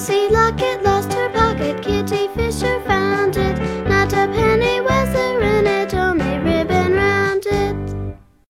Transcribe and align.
See, 0.00 0.30
lock 0.30 0.62
it. 0.62 0.89